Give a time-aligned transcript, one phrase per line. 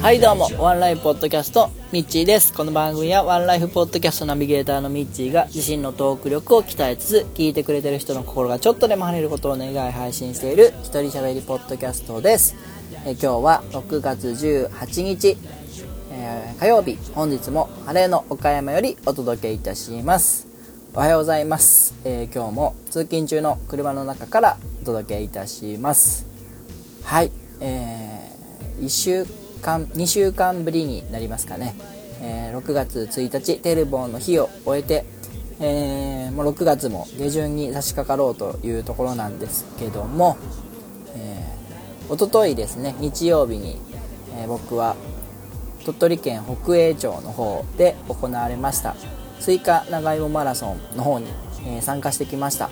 [0.00, 0.48] はいどうも。
[0.58, 2.54] ワンライフポッドキャストミッチーです。
[2.54, 12.56] この番組はワンライフポッドキャストナビゲーターのミッチーが自身のトーク力を鍛えつつ聞いてくれてる人の心がちょっとでも晴れることを願い配信している一人喋りポッドキャストです。
[13.04, 15.36] え今日は6月18日、
[16.12, 16.96] えー、火曜日。
[17.12, 20.46] 本日も晴れの岡山よりお届けいたします。
[20.94, 26.26] おはようございます、えー、今日も通勤中の車の中からお届けいたします。
[27.04, 27.39] はい。
[27.60, 29.26] えー、1週
[29.60, 31.74] 間2週間ぶりになりますかね、
[32.22, 35.04] えー、6月1日テレボンの日を終えて、
[35.60, 40.36] えー、もう6月も下旬に差し掛かろうというところなんですけども、
[41.14, 43.76] えー、おとといですね日曜日に、
[44.36, 44.96] え、僕は
[45.84, 48.96] 鳥取県北栄町の方で行われました。
[49.40, 51.26] スイカ長芋マラソンの方に、
[51.66, 52.68] え、参加してきました、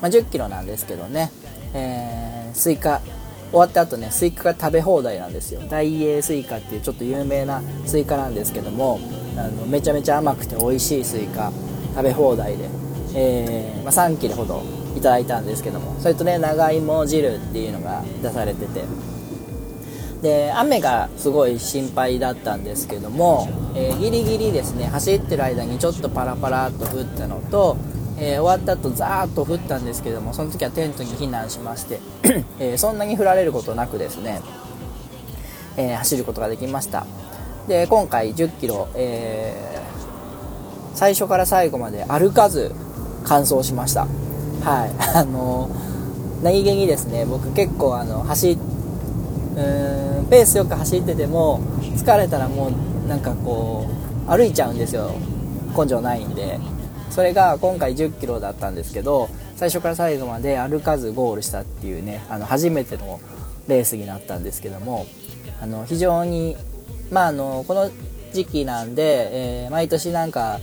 [0.00, 1.30] まあ、1 0キロなんですけどね、
[1.74, 3.02] えー、スイカ
[3.50, 5.60] 終わった後ねスイカが食べ放題なんですよ。
[5.68, 9.00] 大栄スイカっていうちょっと有名なスイカなんですけども
[9.36, 11.52] あのめちゃめちゃ甘くて美味しいスイカ
[11.94, 12.68] 食べ放題で、
[13.14, 14.62] えー、まあ、3切れほど
[14.96, 18.84] いただいたんですけどもそれとね長芋汁っていうのが出されてて。
[20.22, 27.76] で雨がすごい心配だったんですけども、えー、ギリギリですね走ってる間にちょっとパラパラっと降ったのと
[28.18, 32.00] えー、終わった後ザーッと降ったんですけどもその時はテントに避難しまして、
[32.58, 34.40] えー、そんなに降られることなくですね、
[35.76, 37.06] えー、走ることができました。
[37.68, 39.82] で今回1 0キロ、え
[40.96, 42.72] 最初から最後まで歩かず
[43.24, 44.06] 完走しました。
[44.62, 44.90] はい。
[45.14, 45.68] あの
[46.42, 47.26] 何気にですね。
[47.26, 51.60] 僕結構あの走うーんペースよく走ってても
[51.96, 53.86] 疲れたらもうなんかこ
[54.26, 55.10] う歩いちゃうんですよ。
[55.76, 56.58] 根性ないんで。
[57.16, 63.20] それが今回1 0キロだったんですけど最初から最後まで歩かずゴールしたっていうねあの初めての
[63.68, 65.06] レースになったんですけども
[65.62, 66.58] あの非常に
[67.10, 67.90] まああのこの
[68.34, 70.60] 時期なんで、えー、毎年なんか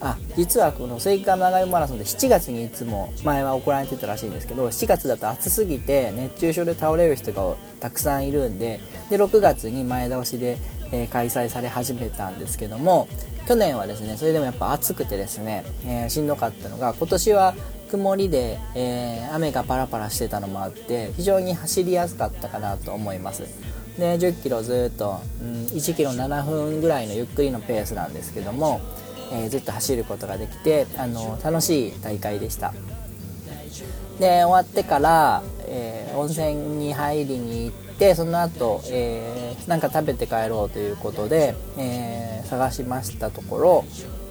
[0.00, 8.78] あ実はこのスイカ長芋マラソンで7月にいつも前は行われてたらしいんですけど7月だと暑すぎて熱中症で倒れる人がたくさんいるんで
[9.10, 10.58] で6月に前倒しで、
[10.92, 13.08] え、開催され始めたんですけども
[13.48, 17.54] 去年はですねそれでもやっぱ暑くてですね、え、しんどかったのが今年は
[17.90, 23.42] 曇りで、え、雨がパラパラしてたのもあって非常に走りやすかったかなと思います。
[23.98, 28.80] で1 0キロずっと、うん、1キロ7分ぐらいのゆっくりのペースなんですけども、
[29.32, 32.72] えー、ずっと走ることができてあの楽しい大会でした。
[34.18, 43.84] で終わってから、えー、温泉に入りに行ってその後、えー、なんか食べて帰ろうということで、えー、探しましたところ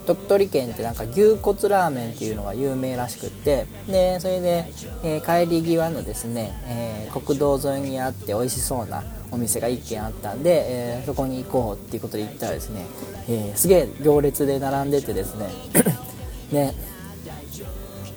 [0.06, 4.66] 鳥取県ってなんか牛骨ラーメンっていうのが有名らしくってでそれで、
[5.04, 10.64] えー、帰り際のですね、えー、国道沿いにあって美味しそうなお店が1軒あったんで、
[10.98, 12.84] えー、そこに行こうっていうことで行ったらですね、
[13.30, 15.48] えすげえ行列で並んでてですね
[16.52, 16.74] で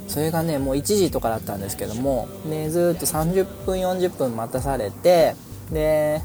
[0.09, 5.35] それがねもう1時とかだったんですけどもでずっと30分40分待たされて
[5.71, 6.21] で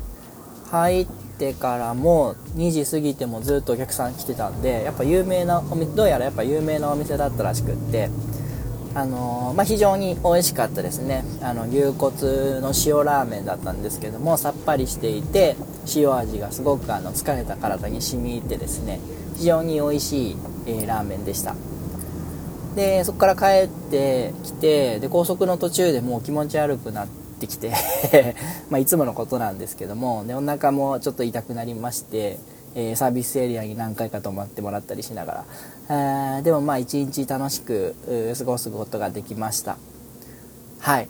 [0.71, 1.07] 入っ
[1.39, 8.11] てからも2時過ぎてもずっとお客さん来てたんでやっぱ有名なお店どうやらやっぱ有名なお店だったらしくって
[8.95, 11.25] あのー、まあ、非常に美味しかったですね。
[11.43, 15.55] あの牛骨の塩ラーメンだったんですけどもさっぱりしていて
[15.95, 18.99] 塩味がすごくあの疲れた体に染み入ってですね
[19.37, 20.37] 非常に美味しい、
[20.67, 21.55] えー、ラーメンでした。
[22.75, 27.73] でそこから帰ってきてで高速の途中でもう気持ち悪くなってきて
[28.71, 32.39] まあいつものことなんですけどもでお腹もちょっと痛くなりまして
[32.75, 35.45] えー、サービスエリアに何回か泊まってもらったりしなが
[35.89, 37.97] ら、えー、でもまあ一日楽しく
[38.39, 39.77] 過ごすことができました。
[40.79, 41.09] はい。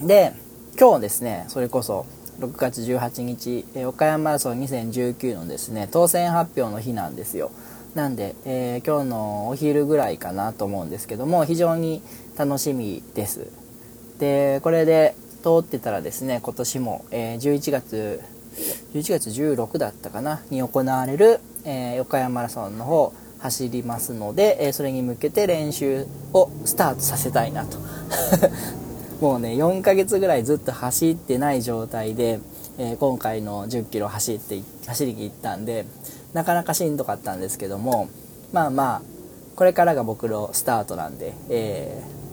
[0.00, 0.32] で
[0.78, 2.06] 今日ですねそれこそ
[2.40, 7.50] 6月18日、えー、岡山マラソン2019のですね当選発表の日なんですよ。
[7.94, 12.02] なんで、えー、今日のお昼ぐらいかなと思うんですけども非常に
[12.36, 13.48] 楽しみです。
[14.18, 15.14] でこれで
[15.48, 18.20] 通ってたらですね今年も、えー、11月
[18.92, 27.78] 11月16だったかなに行われる、えー、横山マラソンの方走りますので、えー、それに向けて練習をスタートさせたいなと。
[29.20, 32.38] もうね4ヶ月ぐらいずっと走ってない状態で、
[32.78, 35.86] えー、今回の1 0キロ走って走りに行ったんで
[36.34, 38.08] なかなかしんどかったんですけども
[38.52, 39.02] まあまあ
[39.56, 42.27] これからが僕のスタートなんで、えー、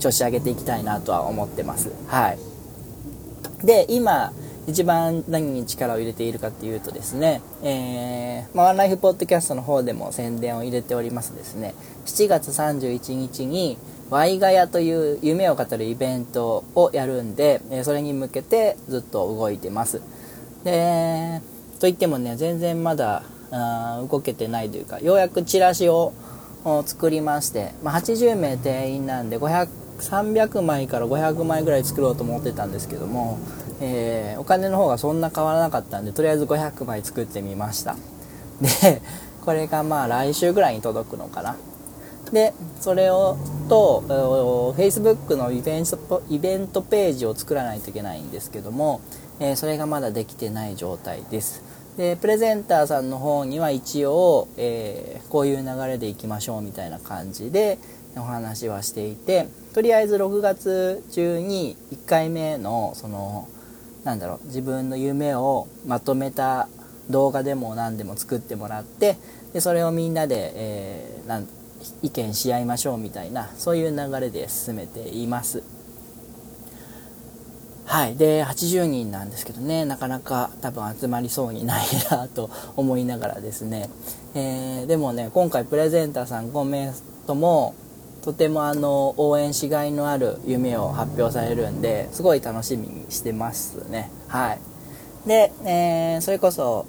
[0.00, 1.90] 調子上げていきたいなとは思ってます。
[2.08, 2.38] はい。
[3.64, 4.32] で今
[4.66, 11.74] 一番何に力を入れているかっていうとですね、えー、まあ、ワンライフポッドキャストの方でも宣伝を入れておりますですね、
[12.04, 13.78] 7月31日に、
[14.10, 20.02] ワイガヤという夢を語るイベントをやるんで、えそれに向けてずっと動いてます。
[20.64, 21.40] で、
[21.78, 26.12] といってもね、全然まだあ動けてないというか、ようやくチラシを
[26.84, 29.68] 作りまして、まあ、80名定員なんで500、
[30.00, 33.38] 300枚から500枚ぐらい作ろうと思ってたんですけども、
[33.80, 37.96] えー、お金の方がそんな変わらなかったんで、とりあえず500枚作ってみました。
[38.60, 39.02] で、
[39.44, 41.56] これがまあ来週ぐらいに届くのかな。
[42.32, 43.36] で、それを、
[43.68, 44.04] と、
[44.76, 49.00] Facebook のイベント、イベントページを作らないといけないんですけども、
[49.40, 51.62] えー、それがまだできてない状態です。
[51.96, 57.78] で、プレゼンターさんの方には一応、えー、こういう流れでいきましょうみたいな感じで
[58.16, 63.48] お話はしていて、とりあえず6月中に1回目の、その、
[64.04, 66.68] なんだろう、自分の夢をまとめた
[67.08, 69.16] 動画でも何でも作ってもらって、
[69.52, 71.48] で、それをみんなで、えー、なん
[72.02, 75.62] 意見し合いましょうみたいなそういう流れで進めています。
[77.86, 78.16] はい。
[78.16, 83.90] で80人なんですけどねなかなか多分集まりそうにないなと思いながらですね、
[84.34, 86.92] えー、でもね今回プレゼンターさん5名
[87.26, 87.74] とも
[88.22, 94.10] とてもあの応援しがいのある夢を発表されるんですごい楽しみにしてますね。
[94.28, 94.58] はい。
[95.26, 96.86] で、えー、それこそ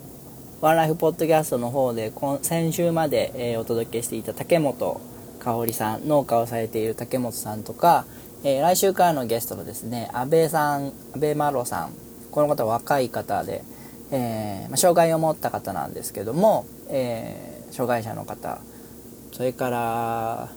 [0.62, 2.12] ワンライフポッドキャストの方で
[2.42, 5.02] 先週まで、えー、お届けしていた竹本
[5.40, 8.06] 香織さん農家をされている竹本さんとか、
[8.44, 11.94] えー、来週からのゲストのですね安倍さん安倍麻呂さん。
[12.32, 13.64] この方は若い方で、
[14.12, 18.60] えー、ま、障害を持った方なんですけども、え障害者の方。
[19.34, 20.50] それから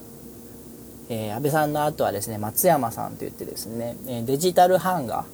[1.09, 5.27] えー、安倍さんの後はですね松山さんといってですねデジタル版画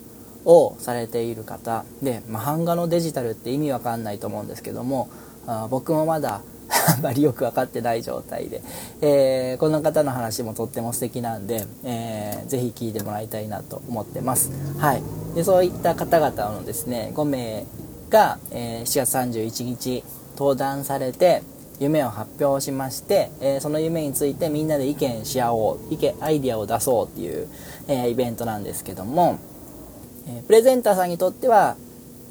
[0.45, 5.11] をされている方で、まあ、版画のデジタルって意味わかんないと思うんですけども
[5.47, 6.43] あ僕もまだ
[6.89, 8.63] あんまりよく分かってない状態で、
[9.01, 14.51] えー、この方の話もとっても素敵なんで、えー、ぜひ聞いてもらいたいなと思ってます。
[14.79, 15.03] はい。
[15.35, 17.67] で、そういった方々のですね、5名
[18.09, 20.05] が、えー、7月31日
[20.37, 21.43] 登壇されて、
[21.81, 27.49] 夢を発表しまして、えー、その夢についてみんなで意見し合おう、意見、アイディアを出そうっていう、
[27.89, 29.39] えー、イベントなんですけども、
[30.29, 31.77] えプレゼンターさんにとっては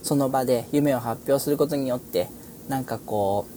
[0.04, 2.28] その場で夢を発表することによって
[2.68, 3.48] なんかこ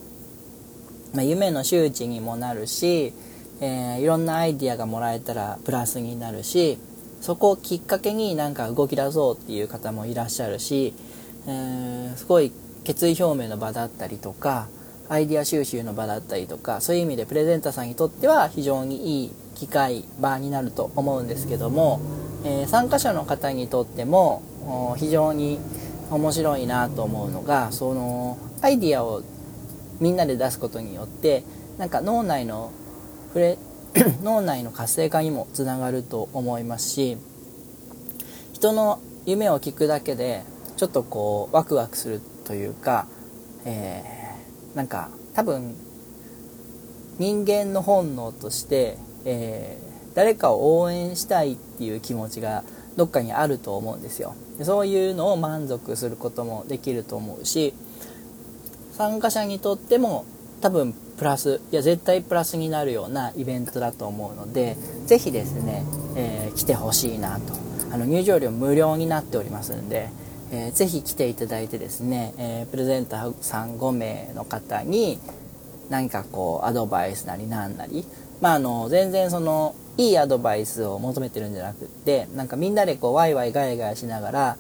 [1.13, 3.13] う、まあ、夢の周知にもなるし、
[3.61, 6.79] えー、いろんなアイディアがもらえたらプラスになるし
[7.21, 10.95] そこをきっかけになんか動き出そうっていう方もいらっしゃるし、
[11.47, 12.53] えー、すごい
[12.85, 14.67] 決意表明の場だったりとか
[15.13, 22.01] アイディア収集の場だったりとかそういう意味でプレゼンターさんにとっては非常にいい機会場になると思うんですけども
[22.45, 25.61] えー、参加者の方にとっても非常に
[26.11, 29.23] 面白いなと思うのがそのアイディアを
[30.01, 31.45] みんなで出すことによって
[31.79, 32.73] なんか脳内の
[33.29, 33.59] 触れ
[34.23, 37.19] 脳内の活性化にもつながると思いますし
[38.53, 40.43] 人の夢を聞くだけで
[40.77, 43.07] ちょっとこうワクワクするというか、
[43.65, 44.22] えー、
[44.75, 45.75] なんか多分
[47.19, 52.65] 人間の本能として、えー誰かを応援したいっていう気持ちが
[52.97, 54.35] どっかにあると思うんですよ。
[54.59, 57.73] でそういうのを満足することもできると思うし
[58.93, 60.27] 参加者にとっても
[60.61, 64.77] 多分プラスいや絶対プラスになるようなイベントだと思うので
[65.07, 65.85] 是非ですね、
[66.17, 67.55] えー、来てほしいなと。
[67.91, 70.09] あの入場料無料になっておりますんで、
[70.53, 75.19] えー、ぜひ来ていただいてですね、えー、プレゼンターさん5名の方に
[75.89, 78.05] 何かこうアドバイスなりなんなり
[78.41, 84.57] まああの全然そのいいアドバイスを求めてるんじゃなくってなんかみんなでこうワイワイガヤガヤしながら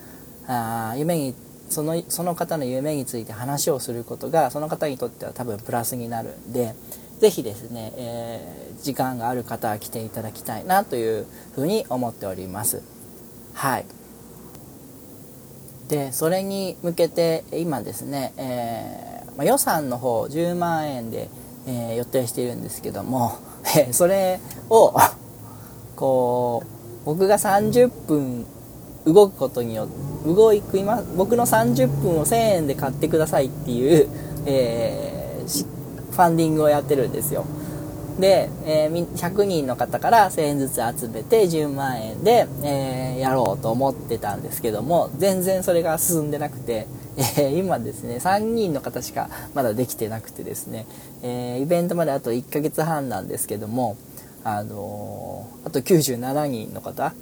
[0.46, 1.34] あ夢に
[1.68, 6.75] そのその方の夢について話をすることがその方にとっては多分プラスになるんで
[7.20, 12.82] 是非ですね、えー、時間がある方は来ていただきたいなというふうに思っております。
[13.54, 13.87] はい。
[15.92, 21.28] でそれに向けて今ですね、えーまあ、予算の方10万円で、
[21.66, 23.37] えー、予定しているんですけども、
[23.76, 24.94] えそれを
[25.94, 28.46] こう僕が30分
[29.04, 34.08] 動くことによって動いま僕の30分を1000円で買ってくださいっていう、
[34.46, 37.44] え、ファンディングをやってるんですよ。
[38.19, 50.87] で、えー、100人の方から1000円ずつ集めて10万円で、えー、やろうと思ってたんですけども全然それが進んでなくて、えー、今ですね3人の方しかまだできてなくてですね、
[51.23, 53.97] えイベントまであと1ヶ月半なんですけども
[54.45, 57.14] あのあと97人の方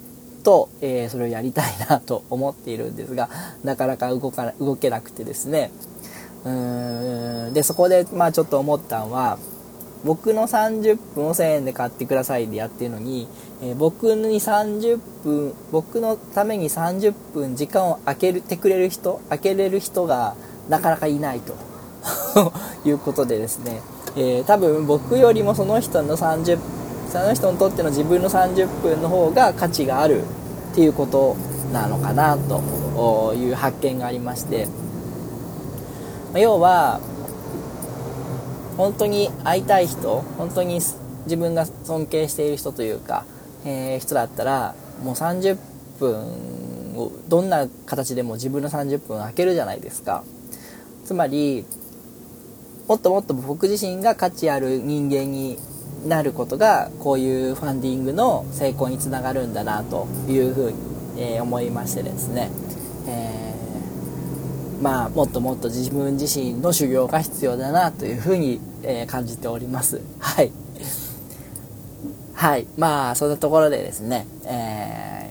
[0.43, 3.29] と、え、それをやりたいなと思っているんですが
[3.63, 5.71] なかなか動か動けなくてですね。
[6.45, 9.39] うーんでそこでまあちょっと思ったのは
[10.05, 13.29] 僕の30分を1000円で買ってくださいでやってるのに、
[13.63, 20.35] えー、僕に30分僕のために30分時間を空けてくれる人空けれる人が
[20.69, 21.55] なかなかいないと。
[22.89, 23.83] いうことでですね、
[24.17, 26.59] えー、多分僕よりもその人の30
[27.13, 30.23] その人にとっての自分の30分の方が価値がある
[30.73, 31.37] っていうこと
[31.75, 34.67] なのかなという発見がありまして。
[36.35, 37.01] 要は
[38.81, 40.81] 本当に会いたい人本当に
[41.25, 43.27] 自分が尊敬している人というか、
[43.67, 45.59] えー、人だったらもう30
[45.99, 50.25] 分をどんな形でも自分の30分空けるじゃないですか。
[51.05, 51.67] つまり
[52.89, 55.59] もっともっと僕自身が価値ある人間に
[56.07, 60.79] なることがこういうファンディングの成功につながるんだなというふうに、
[61.19, 62.51] えー、思いましてですね、
[63.07, 70.01] えー、まあもっともっと自分自身の修行が必要だなというふうに、えー、感じております。
[70.19, 70.53] はい。
[72.35, 72.67] はい。
[72.79, 75.31] まあそんなところでですね、え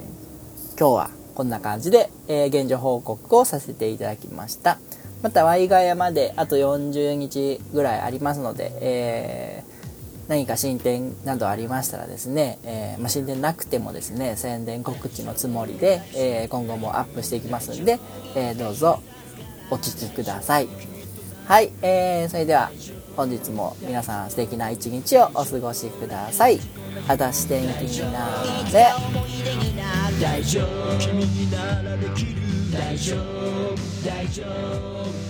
[0.79, 4.79] 今日はこんな感じで、え現状報告をさせていただきました。
[5.21, 9.79] またワイガヤまであと40日ぐらいありますので、えー
[10.29, 17.99] 何か進展などありましたらですね、えー、まあ、進展なくてもですね宣伝告知のつもりで、え、今後もアップしていきますんで、
[18.35, 19.01] え、どうぞ
[19.71, 20.88] お聴きください。
[21.49, 22.69] はい、えー、それでは
[23.17, 26.59] 本日も皆さん素敵な一日をお過ごしください。
[27.07, 28.19] 果たして天気にな
[28.71, 28.85] れ
[30.21, 32.07] 大丈夫君にならで。
[32.09, 32.35] きる
[32.71, 33.75] 大丈夫
[34.07, 35.28] 大丈夫。